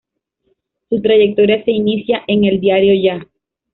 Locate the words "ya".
2.95-3.21